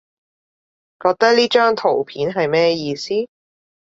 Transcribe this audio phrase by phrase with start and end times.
[0.99, 3.09] 覺得呢張圖片係咩意思？